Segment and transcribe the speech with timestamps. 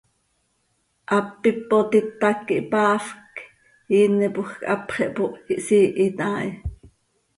[1.09, 3.33] Hap ipot itac quih hpaafc,
[3.95, 6.49] iinepoj quih hapx ihpooh, ihsiihit haa hi.